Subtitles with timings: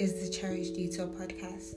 [0.00, 1.74] is the Cherish Diuto Podcast,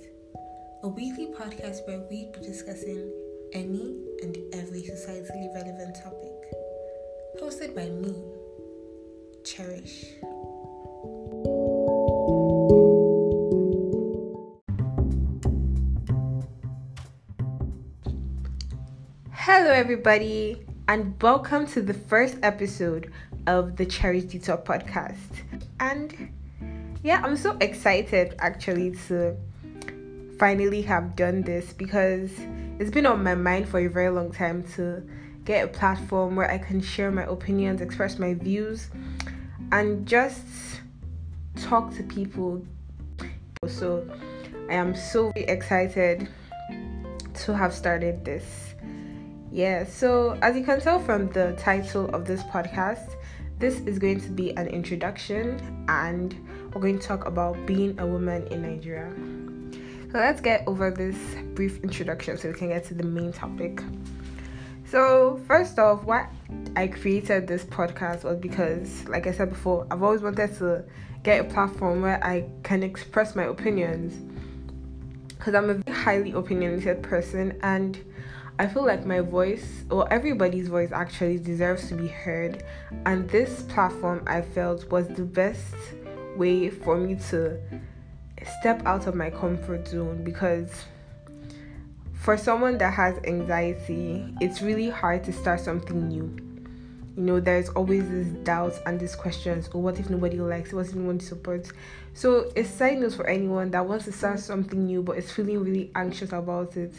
[0.84, 3.12] a weekly podcast where we'd be discussing
[3.52, 6.32] any and every societally relevant topic.
[7.42, 8.16] Hosted by me,
[9.44, 10.06] Cherish.
[19.32, 23.12] Hello, everybody, and welcome to the first episode
[23.48, 25.44] of the Cherish Diuto Podcast.
[25.82, 26.32] And
[27.04, 29.36] yeah, I'm so excited actually to
[30.40, 32.32] finally have done this because
[32.80, 35.04] it's been on my mind for a very long time to
[35.44, 38.90] get a platform where I can share my opinions, express my views,
[39.74, 40.46] and just
[41.58, 42.66] talk to people.
[43.68, 44.10] So
[44.70, 46.30] I am so excited
[47.34, 48.76] to have started this.
[49.52, 53.16] Yeah, so as you can tell from the title of this podcast,
[53.60, 56.36] this is going to be an introduction and
[56.74, 59.14] we're going to talk about being a woman in Nigeria.
[60.12, 61.18] So let's get over this
[61.54, 63.82] brief introduction so we can get to the main topic.
[64.86, 66.28] So, first off, why
[66.76, 70.84] I created this podcast was because, like I said before, I've always wanted to
[71.24, 74.14] get a platform where I can express my opinions.
[75.30, 77.98] Because I'm a highly opinionated person, and
[78.60, 82.64] I feel like my voice, or everybody's voice, actually deserves to be heard.
[83.08, 85.74] And this platform I felt was the best
[86.38, 87.60] way for me to
[88.60, 90.70] step out of my comfort zone because
[92.14, 96.36] for someone that has anxiety, it's really hard to start something new.
[97.16, 99.70] You know, there's always this doubts and these questions.
[99.74, 100.76] Oh, what if nobody likes it?
[100.76, 101.72] What if no one supports?
[102.14, 105.64] So, a side note for anyone that wants to start something new but is feeling
[105.64, 106.94] really anxious about it,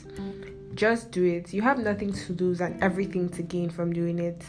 [0.74, 1.52] just do it.
[1.52, 4.44] You have nothing to lose and everything to gain from doing it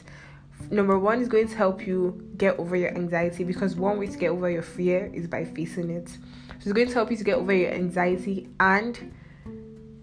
[0.69, 4.17] number one is going to help you get over your anxiety because one way to
[4.17, 6.09] get over your fear is by facing it.
[6.09, 6.17] So
[6.69, 9.13] it's going to help you to get over your anxiety and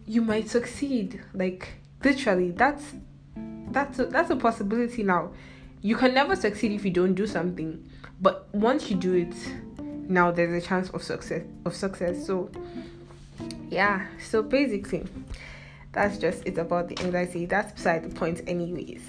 [0.06, 1.20] you might succeed.
[1.34, 1.68] Like
[2.04, 2.84] literally, that's
[3.70, 5.32] that's a, that's a possibility now.
[5.80, 7.88] You can never succeed if you don't do something,
[8.20, 9.34] but once you do it,
[10.08, 12.26] now there's a chance of success of success.
[12.26, 12.50] So
[13.70, 15.04] yeah, so basically,
[15.92, 17.46] that's just it about the anxiety.
[17.46, 19.02] That's beside the point, anyways.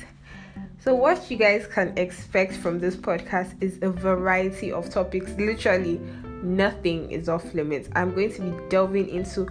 [0.84, 5.32] So, what you guys can expect from this podcast is a variety of topics.
[5.38, 5.98] Literally,
[6.44, 7.88] nothing is off limits.
[7.96, 9.48] I'm going to be delving into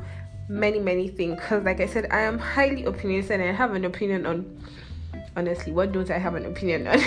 [0.51, 3.87] many, many things because, like I said, I am highly opinionated and I have an
[3.87, 4.63] opinion on.
[5.35, 7.01] Honestly, what don't I have an opinion on?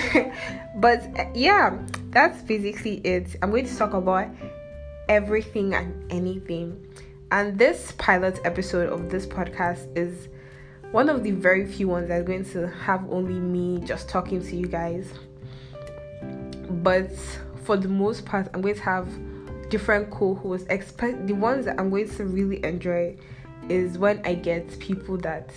[0.77, 1.03] but
[1.35, 1.77] yeah,
[2.09, 3.35] that's basically it.
[3.43, 4.27] I'm going to talk about
[5.07, 6.83] everything and anything.
[7.29, 10.29] And this pilot episode of this podcast is
[10.91, 14.55] one of the very few ones that's going to have only me just talking to
[14.55, 15.11] you guys.
[16.69, 17.11] But
[17.63, 19.07] for the most part, I'm going to have
[19.69, 20.67] different co-hosts.
[20.69, 23.17] Expect the ones that I'm going to really enjoy
[23.69, 25.51] is when I get people that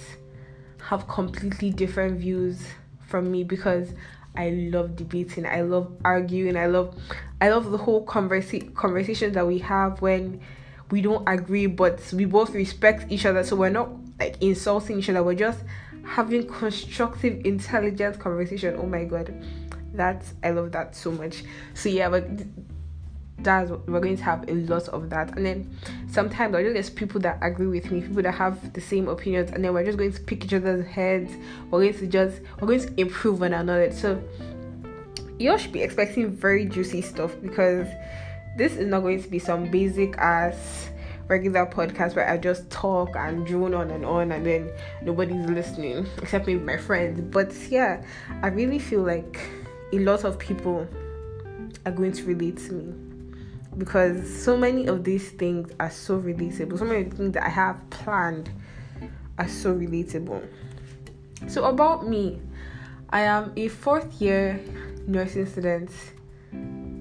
[0.82, 2.62] have completely different views
[3.06, 3.92] from me because
[4.36, 5.46] I love debating.
[5.46, 6.56] I love arguing.
[6.56, 6.94] I love
[7.40, 10.40] I love the whole conversa- conversations that we have when
[10.90, 15.10] we don't agree but we both respect each other so we're not like insulting each
[15.10, 15.22] other.
[15.22, 15.60] We're just
[16.04, 18.76] having constructive intelligent conversation.
[18.78, 19.34] Oh my god.
[19.94, 21.44] That's i love that so much.
[21.74, 22.24] So yeah but
[23.40, 25.36] that's we're going to have a lot of that.
[25.36, 25.78] And then
[26.10, 29.50] sometimes i just get people that agree with me people that have the same opinions
[29.50, 31.32] and then we're just going to pick each other's heads.
[31.70, 33.92] We're going to just we're going to improve one another.
[33.92, 34.22] So
[35.38, 37.86] you all should be expecting very juicy stuff because
[38.56, 40.90] this is not going to be some basic ass
[41.28, 44.70] regular podcast where I just talk and drone on and on and then
[45.02, 47.20] nobody's listening except maybe my friends.
[47.20, 48.02] But yeah,
[48.42, 49.38] I really feel like
[49.92, 50.88] a lot of people
[51.86, 52.94] are going to relate to me
[53.76, 56.78] because so many of these things are so relatable.
[56.78, 58.50] So many things that I have planned
[59.38, 60.46] are so relatable.
[61.46, 62.40] So, about me,
[63.10, 64.60] I am a fourth year
[65.06, 65.90] nursing student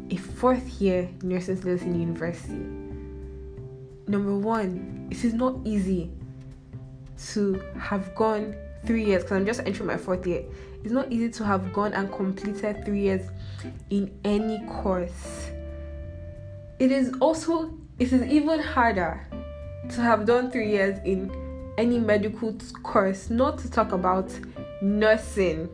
[0.09, 2.86] a fourth year nursing student in university.
[4.07, 6.11] Number one, it is not easy
[7.33, 8.55] to have gone
[8.85, 10.43] three years because I'm just entering my fourth year.
[10.83, 13.29] It's not easy to have gone and completed three years
[13.89, 15.49] in any course.
[16.79, 19.27] It is also it is even harder
[19.89, 21.31] to have done three years in
[21.77, 24.31] any medical course, not to talk about
[24.81, 25.69] nursing.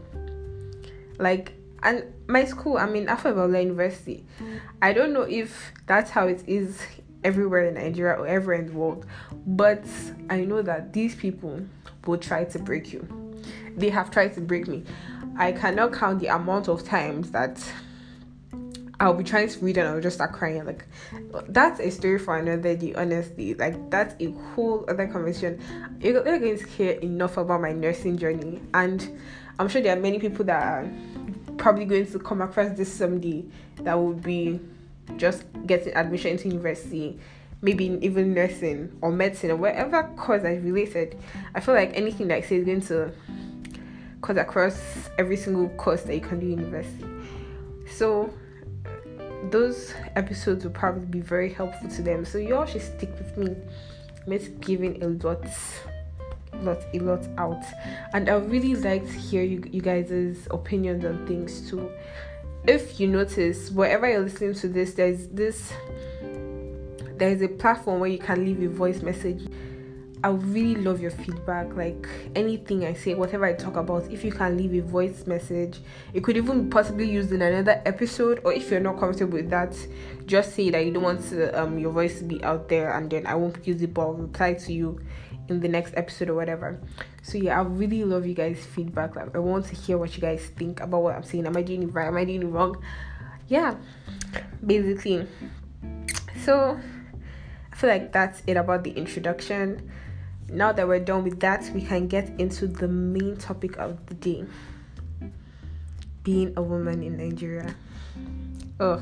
[1.19, 1.53] Like
[1.83, 4.25] and my school, I mean, Afe Babalola University,
[4.81, 6.81] I don't know if that's how it is
[7.23, 9.05] everywhere in Nigeria or everywhere in the world,
[9.45, 9.83] but
[10.29, 11.61] I know that these people
[12.05, 13.07] will try to break you.
[13.75, 14.83] They have tried to break me.
[15.37, 17.63] I cannot count the amount of times that
[18.99, 20.63] I'll be trying to read and I'll just start crying.
[20.65, 20.85] Like,
[21.49, 23.53] that's a story for another day, honestly.
[23.55, 25.59] Like, that's a whole other conversation.
[25.99, 28.61] You're, you're going to hear enough about my nursing journey.
[28.73, 29.19] And
[29.59, 30.89] I'm sure there are many people that are
[31.57, 33.43] probably going to come across this someday
[33.77, 34.59] that would be
[35.17, 37.19] just getting admission into university
[37.63, 41.17] maybe even nursing or medicine or whatever course I related.
[41.55, 43.11] I feel like anything that I say is going to
[44.21, 44.77] cut across
[45.17, 47.05] every single course that you can do in university.
[47.89, 48.31] So
[49.49, 52.25] those episodes will probably be very helpful to them.
[52.25, 53.55] So you all should stick with me.
[54.27, 55.43] I'm giving a lot
[56.61, 57.63] lot a lot out
[58.13, 61.91] and i really like to hear you, you guys' opinions on things too
[62.65, 65.73] if you notice wherever you're listening to this there's this
[67.17, 69.45] there is a platform where you can leave a voice message.
[70.23, 71.75] I really love your feedback.
[71.75, 75.79] Like anything I say, whatever I talk about, if you can leave a voice message,
[76.13, 78.41] it could even possibly used in another episode.
[78.43, 79.75] Or if you're not comfortable with that,
[80.25, 83.09] just say that you don't want to, um your voice to be out there, and
[83.09, 84.99] then I won't use it, but I'll reply to you
[85.49, 86.79] in the next episode or whatever.
[87.21, 89.15] So yeah, I really love you guys' feedback.
[89.15, 91.45] Like I want to hear what you guys think about what I'm saying.
[91.45, 92.07] Am I doing it right?
[92.07, 92.81] Am I doing it wrong?
[93.47, 93.75] Yeah,
[94.65, 95.27] basically.
[96.43, 96.79] So
[97.71, 99.91] I feel like that's it about the introduction.
[100.49, 104.13] Now that we're done with that, we can get into the main topic of the
[104.13, 104.45] day
[106.23, 107.75] being a woman in Nigeria.
[108.79, 109.01] Oh,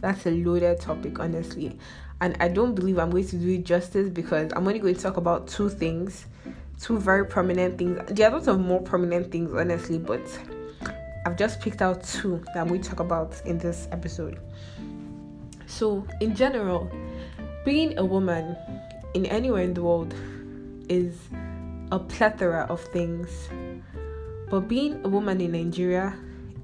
[0.00, 1.78] that's a loaded topic, honestly.
[2.22, 5.00] And I don't believe I'm going to do it justice because I'm only going to
[5.02, 6.26] talk about two things,
[6.80, 7.98] two very prominent things.
[8.06, 10.22] There are lots of more prominent things, honestly, but
[11.26, 14.38] I've just picked out two that to talk about in this episode.
[15.66, 16.88] So, in general,
[17.64, 18.56] being a woman
[19.14, 20.14] in anywhere in the world
[20.88, 21.18] is
[21.90, 23.48] a plethora of things.
[24.48, 26.14] But being a woman in Nigeria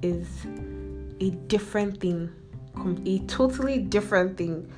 [0.01, 0.25] is
[1.19, 2.31] a different thing,
[3.05, 4.71] a totally different thing.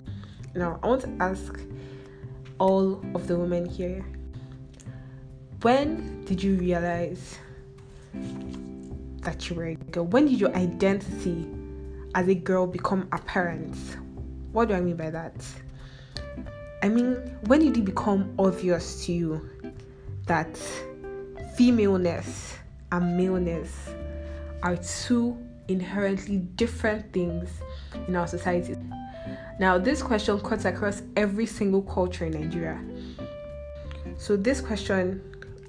[0.54, 1.60] Now, I want to ask
[2.60, 4.06] all of the women here
[5.62, 7.38] when did you realize
[9.22, 10.06] that you were a girl?
[10.06, 11.48] When did your identity
[12.16, 13.76] as a girl become apparent?
[14.52, 15.34] What do I mean by that?
[16.84, 17.16] I mean,
[17.46, 19.50] when did it become obvious to you
[20.26, 20.58] that
[21.56, 22.58] femaleness
[22.92, 23.90] and maleness
[24.64, 25.38] are two
[25.68, 27.50] inherently different things
[28.08, 28.76] in our society?
[29.60, 32.80] Now, this question cuts across every single culture in Nigeria.
[34.18, 35.22] So, this question,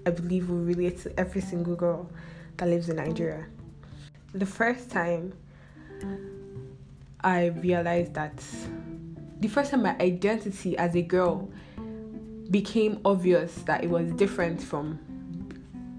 [0.07, 2.11] I believe, will relate to every single girl
[2.57, 3.47] that lives in Nigeria.
[4.35, 5.35] The first time
[7.23, 8.43] I realized that
[9.41, 11.51] the first time my identity as a girl
[12.51, 14.99] became obvious that it was different from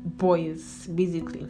[0.06, 1.48] boys, basically.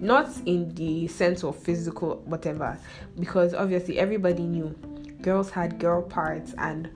[0.00, 2.78] Not in the sense of physical whatever,
[3.18, 4.74] because obviously everybody knew
[5.22, 6.90] girls had girl parts and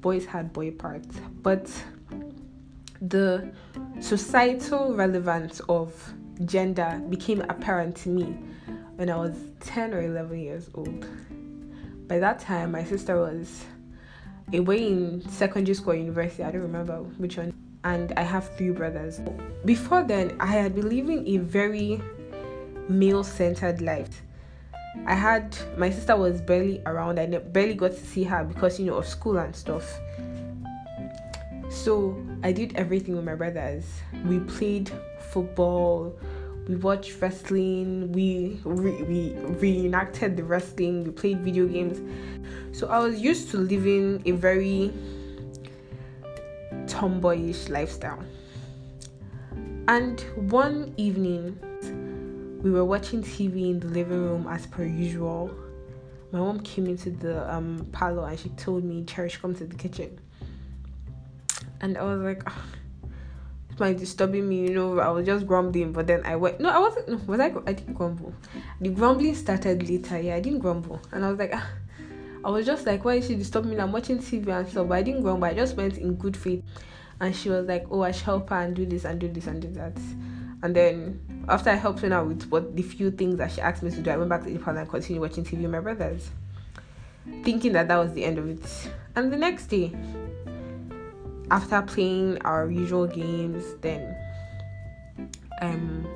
[0.00, 1.16] boys had boy parts.
[1.42, 1.70] But
[3.00, 3.52] the
[4.00, 6.12] societal relevance of
[6.44, 8.36] gender became apparent to me
[8.96, 11.06] when I was 10 or 11 years old.
[12.08, 13.64] By that time, my sister was
[14.52, 17.52] away in secondary school or university, I don't remember which one.
[17.84, 19.20] And I have three brothers.
[19.64, 22.02] Before then, I had been living a very
[22.88, 24.22] male centered life.
[25.06, 27.18] I had my sister was barely around.
[27.18, 29.98] I barely got to see her because you know of school and stuff.
[31.70, 33.84] So I did everything with my brothers.
[34.26, 34.90] We played
[35.30, 36.18] football,
[36.66, 42.00] we watched wrestling, we re- we reenacted the wrestling, we played video games.
[42.76, 44.92] So I was used to living a very
[46.86, 48.22] tomboyish lifestyle.
[49.88, 51.58] And one evening,
[52.62, 55.50] we were watching TV in the living room as per usual.
[56.32, 59.76] My mom came into the um, parlor and she told me, Cherish, come to the
[59.76, 60.18] kitchen.
[61.80, 62.64] And I was like, oh,
[63.78, 66.60] my disturbing me, you know, I was just grumbling, but then I went.
[66.60, 67.08] No, I wasn't.
[67.08, 67.52] No, was I?
[67.66, 68.34] I didn't grumble.
[68.80, 70.20] The grumbling started later.
[70.20, 71.66] Yeah, I didn't grumble, and I was like, ah.
[72.44, 73.78] I was just like, why is she disturbing me?
[73.78, 75.44] I'm watching TV and stuff, but I didn't grumble.
[75.44, 76.64] I just went in good faith,
[77.20, 79.46] and she was like, oh, I should help her and do this and do this
[79.46, 79.96] and do that.
[80.62, 83.82] And then after I helped her out with what the few things that she asked
[83.82, 85.80] me to do, I went back to the parlor and continued watching TV with my
[85.80, 86.30] brothers,
[87.42, 88.90] thinking that that was the end of it.
[89.16, 89.94] And the next day,
[91.50, 94.14] after playing our usual games, then
[95.62, 96.06] um,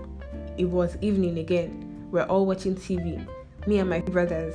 [0.58, 2.08] it was evening again.
[2.10, 3.26] We're all watching TV,
[3.66, 4.54] me and my brothers,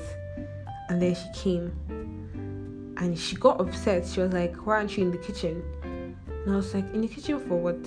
[0.90, 1.74] and then she came
[2.98, 4.08] and she got upset.
[4.08, 7.08] She was like, "Why aren't you in the kitchen?" And I was like, "In the
[7.08, 7.86] kitchen for what?"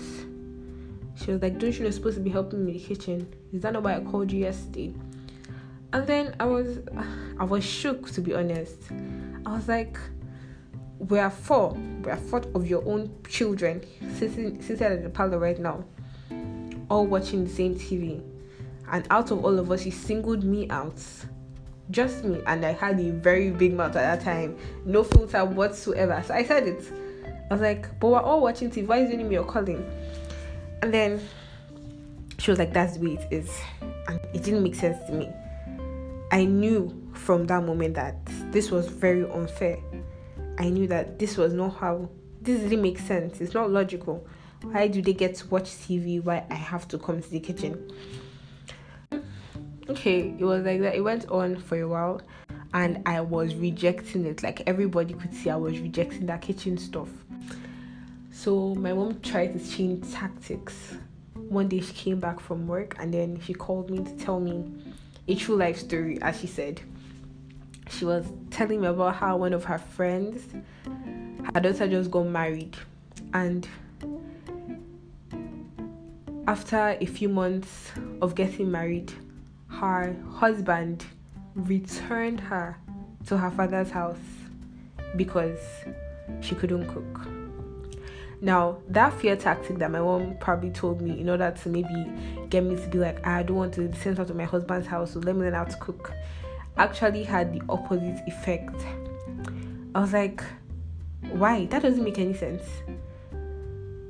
[1.22, 3.32] She was like, "Don't you know supposed to be helping me in the kitchen?
[3.52, 4.94] Is that not why I called you yesterday?"
[5.92, 6.78] And then I was
[7.38, 8.78] I was shook to be honest.
[9.46, 9.98] I was like,
[11.08, 11.72] we are four.
[12.04, 13.82] We are four of your own children
[14.16, 15.84] sitting sitting at the parlor right now,
[16.90, 18.22] all watching the same TV.
[18.90, 21.00] And out of all of us, he singled me out.
[21.90, 22.40] Just me.
[22.46, 24.56] And I had a very big mouth at that time.
[24.84, 26.22] No filter whatsoever.
[26.26, 26.92] So I said it.
[27.50, 28.86] I was like, but we're all watching TV.
[28.86, 29.84] Why is it me you're calling?
[30.82, 31.20] And then
[32.38, 33.50] she was like, that's the way it is.
[34.08, 35.28] And it didn't make sense to me.
[36.32, 38.16] I knew from that moment that
[38.52, 39.78] this was very unfair.
[40.58, 42.08] I knew that this was not how
[42.40, 43.40] this didn't make sense.
[43.40, 44.26] It's not logical.
[44.62, 47.90] Why do they get to watch TV Why I have to come to the kitchen?
[49.88, 50.94] Okay, it was like that.
[50.94, 52.20] It went on for a while
[52.72, 54.42] and I was rejecting it.
[54.42, 57.08] Like everybody could see I was rejecting that kitchen stuff.
[58.42, 60.94] So my mom tried to change tactics.
[61.34, 64.64] One day she came back from work and then she called me to tell me
[65.28, 66.80] a true life story, as she said.
[67.90, 70.42] She was telling me about how one of her friends,
[71.52, 72.78] her daughter just got married,
[73.34, 73.68] and
[76.48, 77.90] after a few months
[78.22, 79.12] of getting married,
[79.68, 81.04] her husband
[81.54, 82.78] returned her
[83.26, 84.16] to her father's house
[85.14, 85.60] because
[86.40, 87.39] she couldn't cook.
[88.42, 92.10] Now, that fear tactic that my mom probably told me in order to maybe
[92.48, 94.86] get me to be like, ah, I don't want to send her to my husband's
[94.86, 96.12] house, so let me learn how to cook,
[96.78, 98.74] actually had the opposite effect.
[99.94, 100.42] I was like,
[101.32, 101.66] why?
[101.66, 102.62] That doesn't make any sense.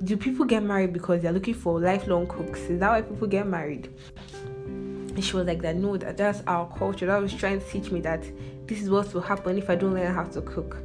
[0.04, 2.60] Do people get married because they're looking for lifelong cooks?
[2.60, 3.92] Is that why people get married?
[4.34, 7.06] And she was like that, no, that that's our culture.
[7.06, 8.22] That was trying to teach me that
[8.66, 10.76] this is what will happen if I don't learn how to cook.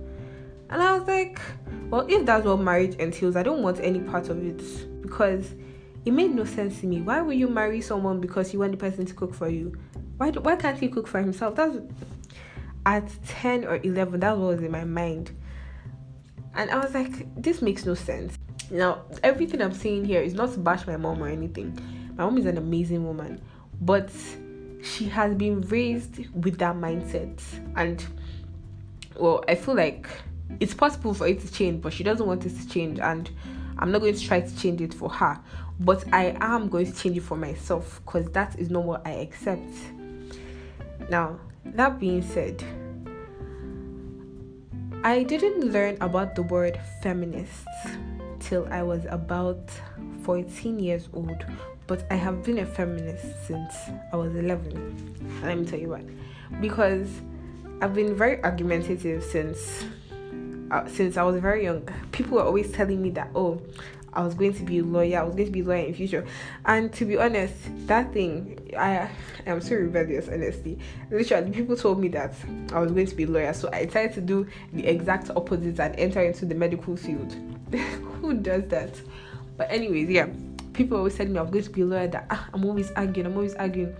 [0.69, 1.39] And I was like,
[1.89, 5.53] well, if that's what marriage entails, I don't want any part of it because
[6.05, 7.01] it made no sense to me.
[7.01, 9.77] Why would you marry someone because you want the person to cook for you?
[10.17, 11.55] Why do, why can't he cook for himself?
[11.55, 11.77] That's
[12.85, 15.31] at 10 or 11, that was in my mind.
[16.55, 18.37] And I was like, this makes no sense.
[18.71, 21.77] Now, everything I'm saying here is not to bash my mom or anything.
[22.15, 23.41] My mom is an amazing woman,
[23.81, 24.09] but
[24.81, 27.41] she has been raised with that mindset.
[27.75, 28.03] And
[29.15, 30.07] well, I feel like
[30.59, 33.29] it's possible for it to change, but she doesn't want it to change, and
[33.77, 35.39] I'm not going to try to change it for her.
[35.79, 39.11] But I am going to change it for myself because that is not what I
[39.11, 39.73] accept.
[41.09, 42.63] Now, that being said,
[45.03, 47.67] I didn't learn about the word feminist
[48.39, 49.69] till I was about
[50.23, 51.45] 14 years old,
[51.87, 53.75] but I have been a feminist since
[54.11, 55.41] I was 11.
[55.43, 56.03] Let me tell you why.
[56.61, 57.09] Because
[57.81, 59.85] I've been very argumentative since
[60.75, 63.61] uh, since I was very young, people were always telling me that, oh,
[64.11, 65.93] I was going to be a lawyer, I was going to be a lawyer in
[65.93, 66.25] future.
[66.65, 67.53] And to be honest,
[67.87, 69.09] that thing, I
[69.45, 70.79] am so rebellious, honestly.
[71.09, 72.33] Literally, people told me that
[72.73, 75.79] I was going to be a lawyer, so I tried to do the exact opposite
[75.79, 77.33] and enter into the medical field.
[78.21, 78.99] Who does that?
[79.57, 80.27] But, anyways, yeah,
[80.73, 83.27] people always said me I'm going to be a lawyer, that ah, I'm always arguing,
[83.27, 83.95] I'm always arguing.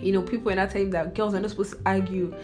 [0.00, 2.34] You know, people were not telling me that girls are not supposed to argue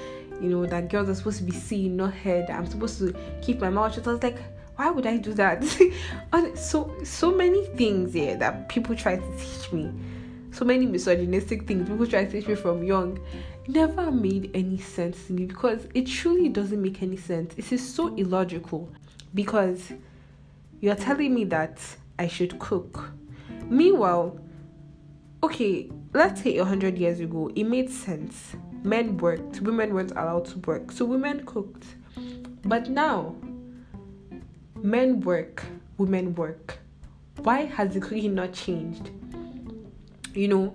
[0.42, 2.50] you know, that girls are supposed to be seen, not heard.
[2.50, 4.06] I'm supposed to keep my mouth shut.
[4.06, 4.38] I was like,
[4.76, 5.62] why would I do that?
[6.56, 9.92] so so many things here that people try to teach me.
[10.50, 13.18] So many misogynistic things people try to teach me from young
[13.68, 17.54] never made any sense to me because it truly doesn't make any sense.
[17.56, 18.90] It is so illogical
[19.34, 19.92] because
[20.80, 21.78] you're telling me that
[22.18, 23.10] I should cook.
[23.68, 24.38] Meanwhile,
[25.42, 30.46] okay, let's say a hundred years ago, it made sense men worked, women weren't allowed
[30.46, 30.92] to work.
[30.92, 31.84] So women cooked.
[32.64, 33.34] But now,
[34.82, 35.64] men work,
[35.98, 36.78] women work.
[37.38, 39.10] Why has the cooking not changed?
[40.34, 40.74] You know,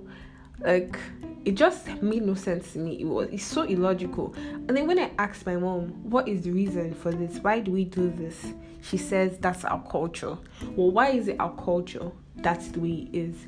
[0.59, 0.97] like
[1.45, 2.99] it just made no sense to me.
[2.99, 4.33] It was it's so illogical.
[4.35, 7.39] And then when I asked my mom, what is the reason for this?
[7.39, 8.53] Why do we do this?
[8.81, 10.37] She says that's our culture.
[10.75, 12.11] Well, why is it our culture?
[12.35, 13.47] That's the way it is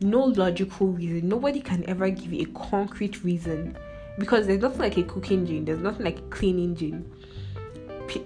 [0.00, 1.28] no logical reason.
[1.28, 3.76] Nobody can ever give you a concrete reason
[4.18, 5.64] because there's nothing like a cooking gene.
[5.64, 7.10] There's nothing like a cleaning gene.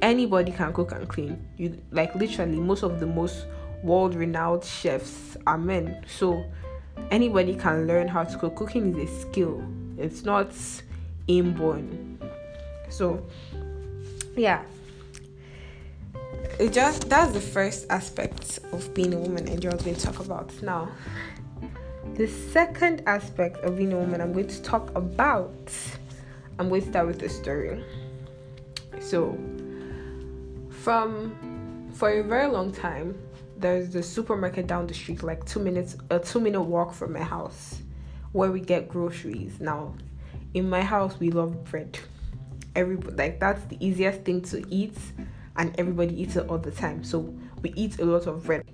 [0.00, 1.44] Anybody can cook and clean.
[1.56, 3.46] You like literally most of the most
[3.82, 6.04] world-renowned chefs are men.
[6.06, 6.44] So
[7.10, 8.56] anybody can learn how to cook.
[8.56, 9.62] Cooking is a skill.
[9.98, 10.52] It's not
[11.26, 12.18] inborn.
[12.88, 13.26] So
[14.36, 14.62] yeah.
[16.58, 20.20] It just that's the first aspect of being a woman and you're going to talk
[20.20, 20.88] about now
[22.14, 25.72] the second aspect of being a woman I'm going to talk about,
[26.58, 27.82] I'm going to start with a story.
[29.00, 29.38] So,
[30.70, 33.18] from for a very long time,
[33.56, 37.22] there's the supermarket down the street, like two minutes, a two minute walk from my
[37.22, 37.80] house,
[38.32, 39.60] where we get groceries.
[39.60, 39.94] Now,
[40.52, 41.98] in my house we love bread.
[42.74, 44.98] Every like that's the easiest thing to eat,
[45.56, 47.04] and everybody eats it all the time.
[47.04, 48.64] So we eat a lot of bread.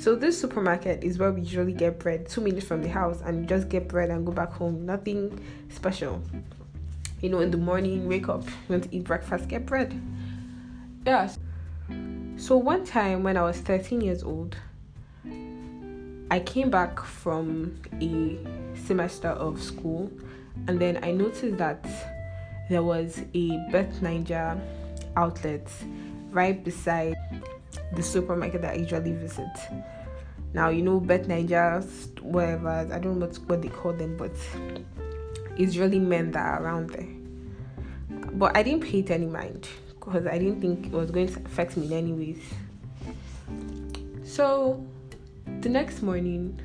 [0.00, 3.46] So this supermarket is where we usually get bread, two minutes from the house, and
[3.46, 4.86] just get bread and go back home.
[4.86, 5.38] Nothing
[5.68, 6.22] special.
[7.20, 10.00] You know, in the morning, wake up, you want to eat breakfast, get bread.
[11.04, 11.38] Yes.
[12.38, 14.56] So one time when I was 13 years old,
[16.30, 18.38] I came back from a
[18.86, 20.10] semester of school
[20.66, 21.84] and then I noticed that
[22.70, 24.58] there was a Bet9ja
[25.14, 25.70] outlet
[26.30, 27.16] right beside
[27.92, 29.48] the supermarket that I usually visit.
[30.52, 34.32] Now you know Bet9ja, whatever I don't know what, what they call them, but
[35.56, 37.08] it's really men that are around there.
[38.32, 41.40] But I didn't pay it any mind because I didn't think it was going to
[41.44, 42.42] affect me in any ways.
[44.24, 44.84] So
[45.60, 46.58] the next morning,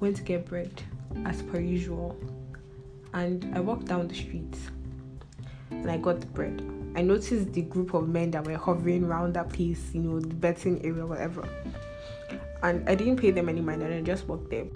[0.00, 0.82] went to get bread
[1.24, 2.14] as per usual,
[3.14, 4.54] and I walked down the street
[5.70, 6.62] and I got the bread.
[6.96, 10.34] I noticed the group of men that were hovering around that place, you know, the
[10.34, 11.48] betting area, whatever.
[12.62, 14.66] And I didn't pay them any mind and I just walked there.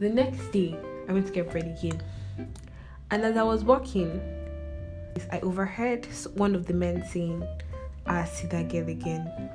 [0.00, 0.76] The next day,
[1.08, 2.02] I went to get ready again.
[3.10, 4.20] And as I was walking,
[5.32, 7.46] I overheard one of the men saying,
[8.06, 9.50] I see that girl again.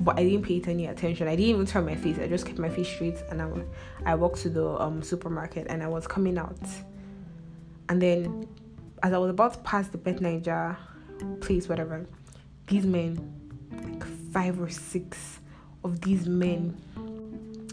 [0.00, 1.28] But I didn't pay it any attention.
[1.28, 2.18] I didn't even turn my face.
[2.18, 3.50] I just kept my face straight and I,
[4.04, 6.58] I walked to the um, supermarket and I was coming out.
[7.88, 8.48] And then
[9.02, 10.76] as I was about to pass the Bet9ja
[11.40, 12.06] place, whatever,
[12.66, 13.18] these men,
[13.70, 15.40] like five or six
[15.84, 16.76] of these men,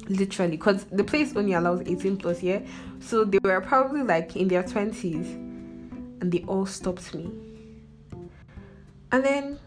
[0.07, 2.61] literally, because the place only allows 18 plus, yeah.
[2.99, 5.33] So they were probably like in their 20s
[6.21, 7.31] and they all stopped me.
[9.11, 9.59] And then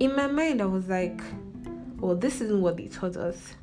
[0.00, 1.20] in my mind, I was like,
[1.98, 3.54] well, this isn't what they taught us.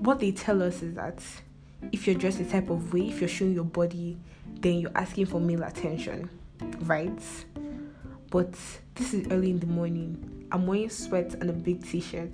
[0.00, 1.22] What they tell us is that
[1.92, 4.18] if you're dressed a type of way, if you're showing your body,
[4.60, 6.28] then you're asking for male attention
[6.82, 7.22] right?
[8.32, 8.54] But
[8.94, 10.46] this is early in the morning.
[10.50, 12.32] I'm wearing sweats and a big t-shirt.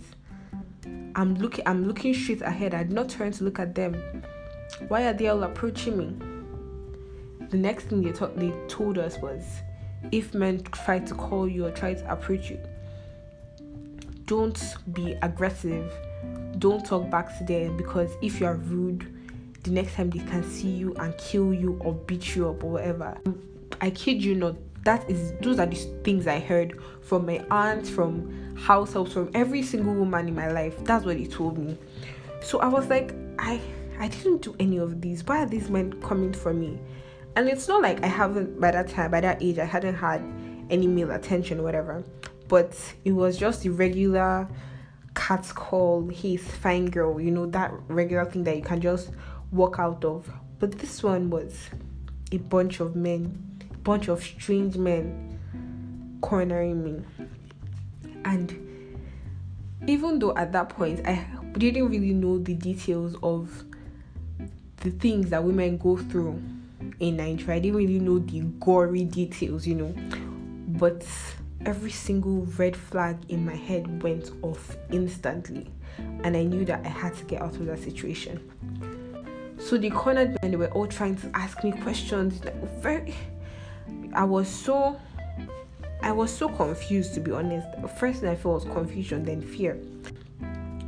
[1.17, 2.73] I'm looking I'm looking straight ahead.
[2.73, 4.23] I did not turn to look at them.
[4.87, 6.15] Why are they all approaching me?
[7.49, 9.43] The next thing they, thought they told us was
[10.13, 12.61] if men try to call you or try to approach you,
[14.27, 15.93] don't be aggressive.
[16.61, 19.13] Don't talk back to them because if you are rude,
[19.65, 22.71] the next time they can see you and kill you or beat you up or
[22.71, 23.19] whatever.
[23.81, 24.55] I kid you not,
[24.89, 29.31] that is those are the things I heard from my aunt, from house helps, from
[29.35, 30.83] every single woman in my life.
[30.83, 31.77] That's what he told me.
[32.41, 33.61] So I was like, I
[33.99, 35.23] I didn't do any of these.
[35.25, 36.79] Why are these men coming for me?
[37.37, 40.23] And it's not like I haven't by that time, by that age, I hadn't had
[40.71, 42.03] any male attention whatever.
[42.49, 42.75] But
[43.05, 44.49] it was just the regular
[45.15, 49.11] cat's call, he's fine girl, you know, that regular thing that you can just
[49.51, 50.31] walk out of.
[50.59, 51.69] But this one was
[52.33, 55.39] a bunch of men bunch of strange men
[56.21, 57.03] cornering me.
[58.25, 58.55] And
[59.87, 61.25] even though at that point I
[61.57, 63.65] didn't really know the details of
[64.79, 66.43] the things that women go through
[67.01, 69.95] in Nigeria, I didn't really know the gory details, you know.
[70.79, 71.07] But
[71.67, 75.71] every single red flag in my head went off instantly,
[76.23, 78.41] and I knew that I had to get out of that situation.
[79.59, 83.15] So the cornered men they were all trying to ask me questions, like very
[84.15, 84.99] I was so
[86.03, 87.67] I was so confused to be honest.
[87.99, 89.79] First thing I felt was confusion, then fear.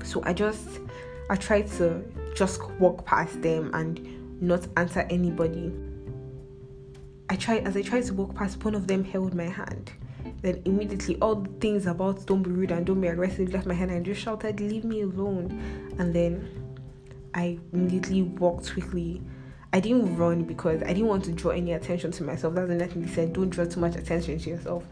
[0.05, 0.81] So I just
[1.29, 2.03] I tried to
[2.35, 5.73] just walk past them and not answer anybody.
[7.29, 9.93] I tried as I tried to walk past, one of them held my hand.
[10.43, 13.75] Then immediately all the things about don't be rude and don't be aggressive left my
[13.75, 15.95] hand and just shouted, Leave me alone.
[15.99, 16.49] And then
[17.35, 19.23] I immediately walked quickly
[19.73, 22.55] I didn't run because I didn't want to draw any attention to myself.
[22.55, 24.85] That's another thing he said, don't draw too much attention to yourself.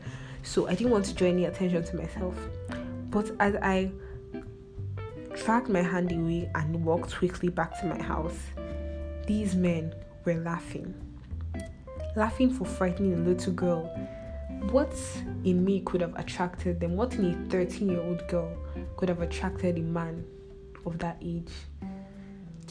[0.42, 2.34] So I didn't want to draw any attention to myself.
[3.10, 3.90] But as I
[5.34, 8.38] dragged my hand away and walked quickly back to my house,
[9.26, 10.94] these men were laughing.
[12.14, 13.82] Laughing for frightening a little girl.
[14.70, 14.94] What
[15.44, 16.96] in me could have attracted them?
[16.96, 18.56] What in a 13 year old girl
[18.96, 20.24] could have attracted a man
[20.86, 21.52] of that age?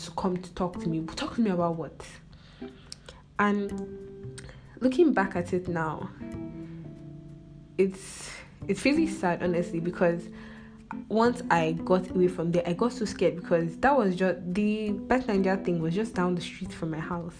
[0.05, 1.01] To come to talk to me.
[1.15, 2.05] Talk to me about what?
[3.39, 4.41] And
[4.79, 6.09] looking back at it now,
[7.77, 8.29] it's
[8.67, 10.29] it's really sad honestly because
[11.09, 14.91] once I got away from there, I got so scared because that was just the
[14.91, 17.35] Bet9ja thing was just down the street from my house.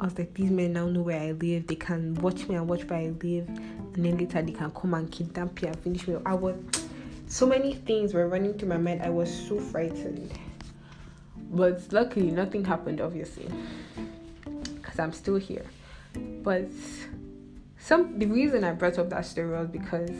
[0.00, 1.66] I was like, these men now know where I live.
[1.66, 4.94] They can watch me and watch where I live, and then later they can come
[4.94, 6.16] and kidnap me and finish me.
[6.26, 6.56] I was
[7.26, 9.02] so many things were running through my mind.
[9.02, 10.32] I was so frightened.
[11.54, 13.46] But luckily, nothing happened, obviously,
[14.74, 15.64] because I'm still here.
[16.42, 16.68] But
[17.78, 20.10] some the reason I brought up that story was because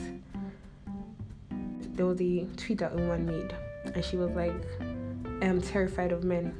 [1.96, 3.52] there was a tweet that woman made,
[3.92, 4.54] and she was like,
[5.42, 6.54] "I am terrified of men."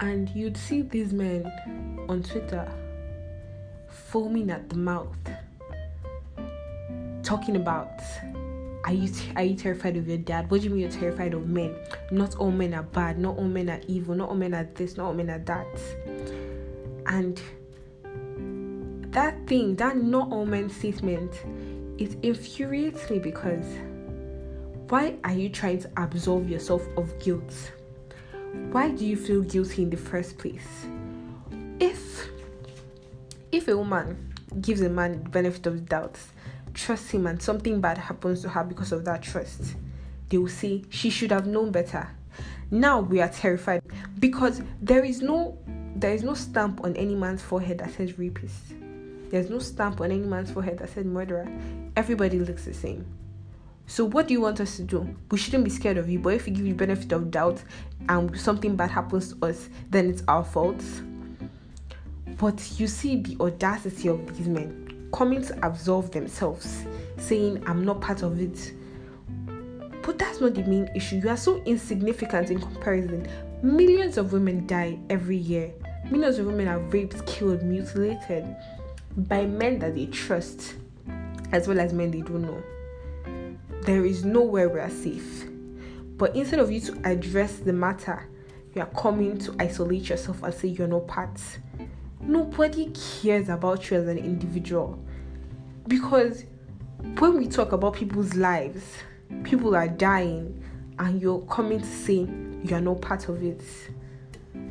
[0.00, 1.50] And you'd see these men
[2.08, 2.66] on Twitter
[3.88, 5.16] foaming at the mouth,
[7.22, 8.00] talking about
[8.86, 10.48] are you are you terrified of your dad?
[10.48, 11.74] What do you mean you're terrified of men?
[12.12, 13.18] Not all men are bad.
[13.18, 14.14] Not all men are evil.
[14.14, 14.96] Not all men are this.
[14.96, 15.66] Not all men are that.
[17.06, 17.40] And
[19.12, 21.32] that thing, that not all men statement,
[21.98, 23.66] it infuriates me because
[24.88, 27.72] why are you trying to absolve yourself of guilt?
[28.70, 30.86] Why do you feel guilty in the first place?
[31.80, 32.28] If
[33.50, 36.18] if a woman gives a man the benefit of the doubt
[36.76, 39.74] trust him and something bad happens to her because of that trust,
[40.28, 42.08] they will say she should have known better.
[42.70, 43.82] Now we are terrified
[44.18, 45.58] because there is no
[45.96, 48.74] there is no stamp on any man's forehead that says rapist.
[49.30, 51.48] There's no stamp on any man's forehead that says murderer.
[51.96, 53.06] Everybody looks the same.
[53.86, 55.16] So what do you want us to do?
[55.30, 57.62] We shouldn't be scared of you, but if we give you benefit of doubt
[58.08, 60.82] and something bad happens to us, then it's our fault.
[62.36, 64.85] But you see the audacity of these men
[65.16, 66.84] coming to absolve themselves,
[67.16, 68.72] saying, I'm not part of it.
[70.02, 71.16] But that's not the main issue.
[71.16, 73.26] You are so insignificant in comparison.
[73.62, 75.72] Millions of women die every year.
[76.10, 78.44] Millions of women are raped, killed, mutilated
[79.16, 80.74] by men that they trust,
[81.50, 82.62] as well as men they don't know.
[83.82, 85.46] There is nowhere we are safe.
[86.18, 88.28] But instead of you to address the matter,
[88.74, 91.40] you are coming to isolate yourself and say you're not part.
[92.20, 95.02] Nobody cares about you as an individual.
[95.88, 96.44] Because
[97.18, 98.82] when we talk about people's lives,
[99.44, 100.62] people are dying,
[100.98, 102.26] and you're coming to say
[102.64, 103.62] you're not part of it.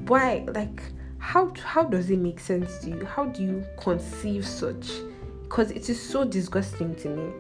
[0.08, 0.46] Why?
[0.48, 0.82] Like,
[1.20, 3.06] how how does it make sense to you?
[3.06, 4.92] How do you conceive such?
[5.44, 7.34] Because it is so disgusting to me.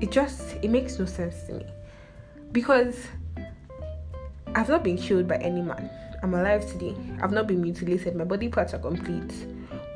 [0.00, 1.66] It just it makes no sense to me.
[2.50, 3.06] Because
[4.54, 5.88] I've not been killed by any man.
[6.22, 6.94] I'm alive today.
[7.22, 8.14] I've not been mutilated.
[8.16, 9.32] My body parts are complete.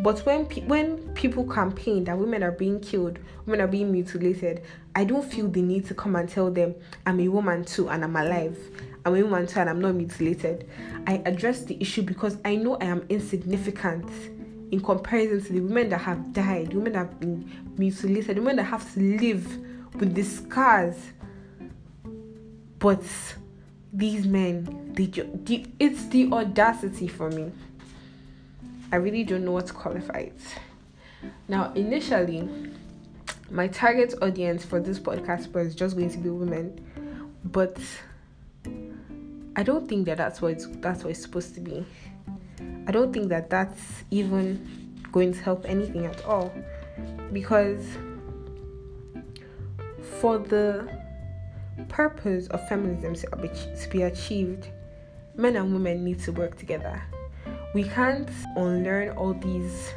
[0.06, 4.62] But when pe- when people campaign that women are being killed, women are being mutilated,
[4.94, 8.04] I don't feel the need to come and tell them I'm a woman too and
[8.04, 8.56] I'm alive.
[9.04, 10.70] I'm a woman too and I'm not mutilated.
[11.08, 14.08] I address the issue because I know I am insignificant
[14.70, 18.62] in comparison to the women that have died, women that have been mutilated, women that
[18.66, 19.44] have to live
[19.96, 20.94] with the scars.
[22.78, 23.02] But
[23.92, 27.50] these men, they, the, it's the audacity for me.
[28.96, 29.66] I really don't know what
[30.14, 30.40] it.
[31.48, 32.48] Now, initially,
[33.50, 36.80] my target audience for this podcast was just going to be women,
[37.44, 37.78] but
[39.54, 41.84] I don't think that that's what it's, that's what it's supposed to be.
[42.86, 46.50] I don't think that that's even going to help anything at all,
[47.34, 47.84] because
[50.20, 50.88] for the
[51.90, 54.68] purpose of feminism to be achieved,
[55.34, 57.02] men and women need to work together.
[57.76, 59.92] We can't unlearn all these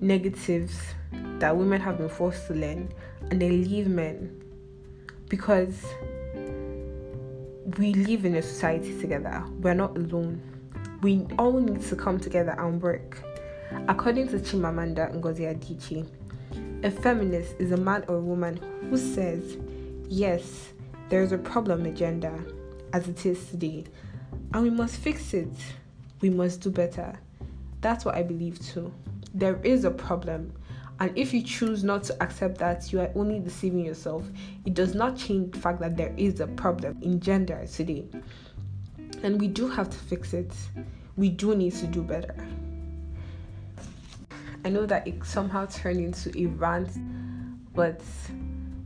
[0.00, 0.80] negatives
[1.40, 2.90] that women have been forced to learn
[3.30, 4.42] and then leave men
[5.28, 5.84] because
[7.76, 9.44] we live in a society together.
[9.60, 10.40] We're not alone.
[11.02, 13.22] We all need to come together and work.
[13.88, 16.08] According to Chimamanda Ngozi Adichie,
[16.82, 19.58] a feminist is a man or a woman who says,
[20.08, 20.70] yes,
[21.10, 22.42] there is a problem gender
[22.94, 23.84] as it is today,
[24.54, 25.52] and we must fix it.
[26.20, 27.18] We must do better.
[27.80, 28.92] That's what I believe too.
[29.34, 30.52] There is a problem,
[30.98, 34.24] and if you choose not to accept that, you are only deceiving yourself.
[34.64, 38.06] It does not change the fact that there is a problem in gender today,
[39.22, 40.54] and we do have to fix it.
[41.16, 42.34] We do need to do better.
[44.64, 46.90] I know that it somehow turned into a rant,
[47.74, 48.00] but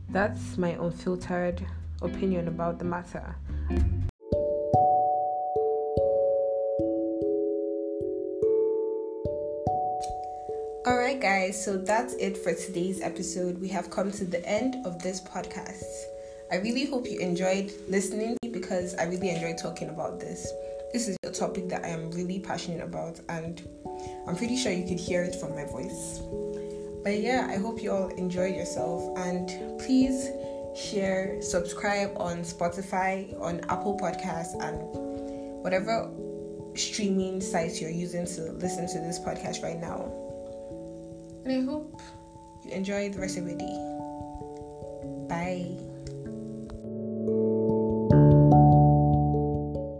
[0.09, 1.65] that's my unfiltered
[2.01, 3.35] opinion about the matter.
[11.11, 13.59] Alright, guys, so that's it for today's episode.
[13.59, 15.83] We have come to the end of this podcast.
[16.49, 20.49] I really hope you enjoyed listening because I really enjoyed talking about this.
[20.93, 23.61] This is a topic that I am really passionate about, and
[24.25, 26.21] I'm pretty sure you could hear it from my voice.
[27.03, 29.49] But yeah, I hope you all enjoyed yourself, and
[29.81, 30.29] please
[30.77, 34.79] share, subscribe on Spotify, on Apple Podcasts, and
[35.61, 36.09] whatever
[36.75, 40.30] streaming sites you're using to listen to this podcast right now.
[41.43, 42.01] And I hope
[42.63, 43.77] you enjoy the rest of your day.
[45.27, 45.90] Bye.